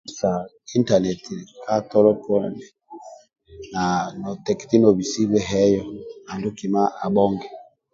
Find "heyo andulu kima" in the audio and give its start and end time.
5.51-6.81